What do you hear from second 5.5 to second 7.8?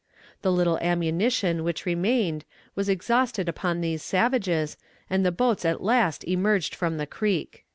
at last emerged from the creek."